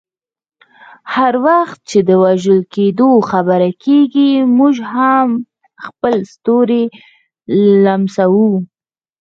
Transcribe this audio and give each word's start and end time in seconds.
هر 1.15 1.33
وخت 1.47 1.79
چې 1.89 1.99
د 2.07 2.09
وژل 2.23 2.59
کیدو 2.75 3.09
خبره 3.29 3.69
کیږي، 3.83 4.31
موږ 4.57 4.75
خپل 5.85 6.15
ستوري 6.33 6.83
لمسوو. 7.83 8.51